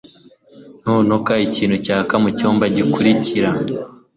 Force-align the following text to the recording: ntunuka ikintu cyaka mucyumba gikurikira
ntunuka 0.81 1.33
ikintu 1.47 1.75
cyaka 1.85 2.13
mucyumba 2.23 2.63
gikurikira 2.75 3.49